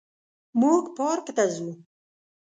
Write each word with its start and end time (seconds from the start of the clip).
موږ 0.59 0.83
پارک 0.97 1.25
ته 1.35 1.43
ځو 1.55 1.69